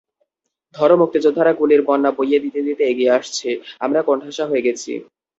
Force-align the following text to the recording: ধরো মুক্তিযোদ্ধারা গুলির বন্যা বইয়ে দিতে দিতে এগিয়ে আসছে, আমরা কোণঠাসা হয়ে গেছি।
ধরো 0.75 0.95
মুক্তিযোদ্ধারা 0.97 1.51
গুলির 1.53 1.81
বন্যা 1.81 2.11
বইয়ে 2.11 2.39
দিতে 2.39 2.59
দিতে 2.61 2.83
এগিয়ে 2.83 3.15
আসছে, 3.17 3.49
আমরা 3.79 3.99
কোণঠাসা 4.01 4.43
হয়ে 4.47 4.65
গেছি। 4.67 4.91